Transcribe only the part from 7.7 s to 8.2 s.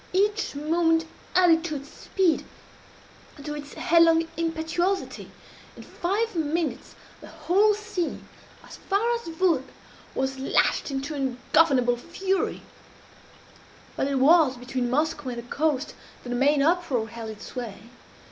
sea,